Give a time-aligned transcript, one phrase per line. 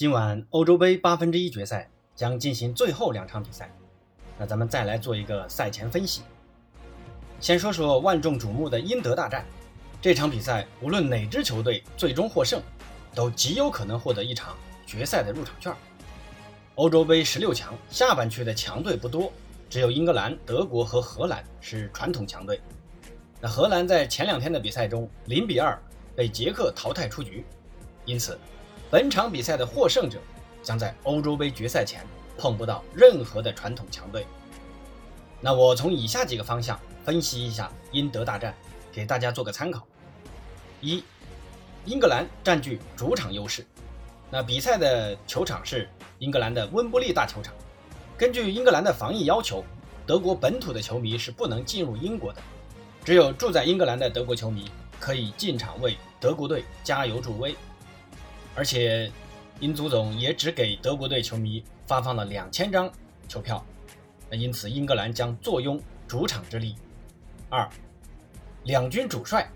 [0.00, 3.70] 今晚欧洲杯八分之一决赛将进行最后两场比赛，
[4.38, 6.22] 那咱们再来做一个赛前分析。
[7.38, 9.44] 先说说万众瞩目的英德大战，
[10.00, 12.62] 这场比赛无论哪支球队最终获胜，
[13.14, 15.70] 都极有可能获得一场决赛的入场券。
[16.76, 19.30] 欧洲杯十六强下半区的强队不多，
[19.68, 22.58] 只有英格兰、德国和荷兰是传统强队。
[23.38, 25.78] 那荷兰在前两天的比赛中零比二
[26.16, 27.44] 被捷克淘汰出局，
[28.06, 28.38] 因此。
[28.90, 30.18] 本场比赛的获胜者
[30.64, 32.04] 将在欧洲杯决赛前
[32.36, 34.26] 碰不到任何的传统强队。
[35.40, 38.52] 那我从以下几个方向分析一下英德大战，
[38.90, 39.86] 给大家做个参考。
[40.80, 41.04] 一，
[41.84, 43.64] 英格兰占据主场优势。
[44.28, 45.88] 那比赛的球场是
[46.18, 47.54] 英格兰的温布利大球场。
[48.18, 49.64] 根据英格兰的防疫要求，
[50.04, 52.42] 德国本土的球迷是不能进入英国的，
[53.04, 57.54] 只有住在英格兰的德国球迷可以进场为德国队加油助威。
[58.54, 59.10] 而且，
[59.60, 62.90] 英足总也只给德国队球迷发放了两千张
[63.28, 63.64] 球票，
[64.28, 66.74] 那因此英格兰将坐拥主场之利。
[67.48, 67.68] 二，
[68.64, 69.48] 两军主帅，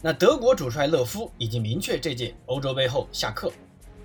[0.00, 3.52] 那德国主帅勒夫已经明确这届欧洲杯后下课，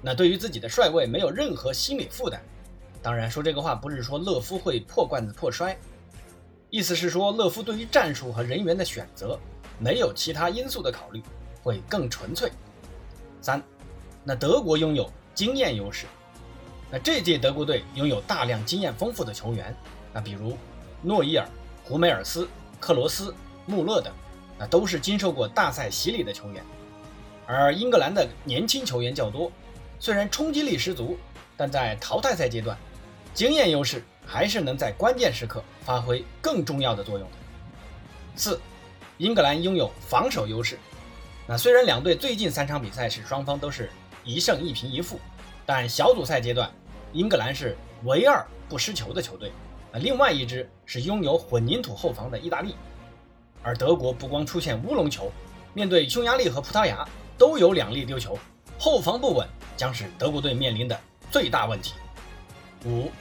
[0.02, 2.42] 那对于自己的帅位没有任何心理负担。
[3.02, 5.78] 当然，说这个话不是说勒夫会破罐子破摔，
[6.70, 9.40] 意思是说勒夫对于战术和人员的选择
[9.80, 11.22] 没有其他因素的考虑，
[11.62, 12.52] 会更纯粹。
[13.42, 13.62] 三。
[14.28, 16.08] 那德国拥有经验优势，
[16.90, 19.74] 那这届德国队拥有大量经验丰富的球员，
[20.12, 20.58] 那比如
[21.04, 21.48] 诺伊尔、
[21.84, 22.48] 胡梅尔斯、
[22.80, 23.36] 克罗斯、
[23.68, 24.12] 穆勒等，
[24.58, 26.64] 那都是经受过大赛洗礼的球员。
[27.46, 29.52] 而英格兰的年轻球员较多，
[30.00, 31.20] 虽然冲击力十足，
[31.56, 32.76] 但在淘汰赛阶段，
[33.32, 37.38] 经验优势还是能在关键时刻发挥更重要的作用的。
[38.36, 38.60] 四，
[39.20, 40.80] 英格兰拥有防守优势，
[41.46, 43.88] 那虽然两队最近三场比赛是双方都是。
[44.26, 45.20] 一胜一平一负，
[45.66, 46.70] 但小组赛阶段，
[47.14, 49.52] 英格兰是唯二不失球的球队，
[49.94, 52.76] 那另外一支是拥有混凝土后防的意大利，
[53.62, 55.32] 而德国不光出现乌龙球，
[55.74, 57.08] 面对匈牙利和葡萄牙
[57.38, 58.38] 都有两粒丢球，
[58.80, 61.94] 后防不稳将是德国队面临的最大问题。
[62.86, 63.12] 五，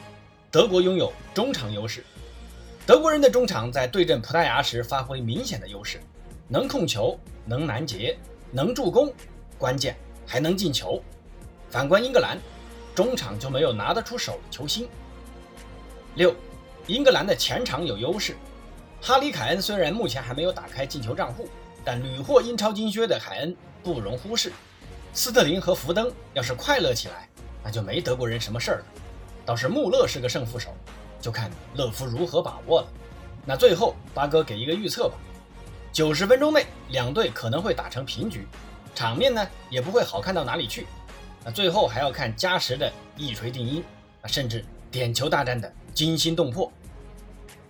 [0.50, 2.02] 德国拥有中场优势，
[2.86, 6.00] 德国人的中场在对阵葡萄牙时发挥明显的优势，
[6.48, 8.16] 能控球，能拦截，
[8.50, 9.12] 能助攻，
[9.58, 9.96] 关键。
[10.26, 11.02] 还能进球，
[11.70, 12.38] 反观英格兰，
[12.94, 14.88] 中场就没有拿得出手的球星。
[16.14, 16.34] 六，
[16.86, 18.36] 英格兰的前场有优势，
[19.02, 21.48] 哈里凯恩虽然目前还没有打开进球账户，
[21.84, 24.52] 但屡获英超金靴的凯恩不容忽视。
[25.12, 27.28] 斯特林和福登要是快乐起来，
[27.62, 28.84] 那就没德国人什么事儿了。
[29.46, 30.70] 倒是穆勒是个胜负手，
[31.20, 32.88] 就看勒夫如何把握了。
[33.44, 35.14] 那最后八哥给一个预测吧，
[35.92, 38.46] 九十分钟内两队可能会打成平局。
[38.94, 40.86] 场面呢也不会好看到哪里去，
[41.44, 43.82] 那最后还要看加时的一锤定音，
[44.22, 46.72] 啊，甚至点球大战的惊心动魄。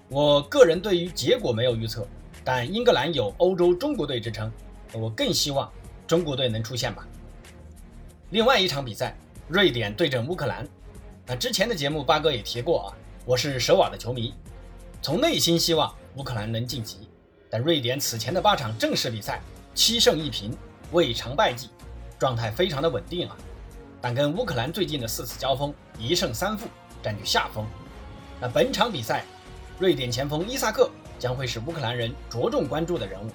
[0.08, 2.06] 我个人对于结果没有预测，
[2.44, 4.52] 但英格兰有欧洲中国队之称，
[4.92, 5.72] 我更希望
[6.06, 7.06] 中国队能出现吧。
[8.30, 9.16] 另外一场比赛，
[9.48, 10.68] 瑞典对阵乌克兰，
[11.26, 12.86] 那之前的节目八哥也提过啊，
[13.24, 14.34] 我是舍瓦的球迷，
[15.00, 17.08] 从内心希望乌克兰能晋级，
[17.48, 19.40] 但瑞典此前的八场正式比赛
[19.74, 20.56] 七胜一平。
[20.92, 21.70] 未尝败绩，
[22.18, 23.36] 状态非常的稳定啊，
[24.00, 26.68] 但跟乌克兰最近的四次交锋一胜三负，
[27.02, 27.66] 占据下风。
[28.40, 29.24] 那本场比赛，
[29.78, 33.30] 瑞典前锋伊萨克将会是乌克兰人着重关注的人物，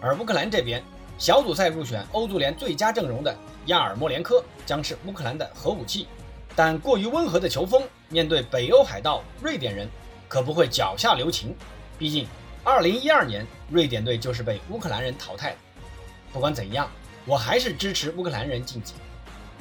[0.00, 0.82] 而乌克兰这边
[1.18, 6.08] 小组赛入选欧足联最佳阵容的亚尔莫连科将是乌克兰的核武器，
[6.56, 9.88] 但过于温和的球风面对北欧海盗瑞典人
[10.28, 11.54] 可不会脚下留情，
[11.98, 12.26] 毕竟
[12.64, 15.56] 2012年瑞典队就是被乌克兰人淘汰的。
[16.32, 16.90] 不管怎样，
[17.26, 18.94] 我还是支持乌克兰人晋级，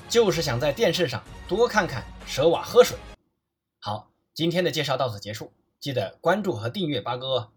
[0.07, 2.97] 就是想在电视上多看看舍瓦喝水。
[3.79, 7.51] 好，今天的介绍到此结束，记得关注和订阅八哥。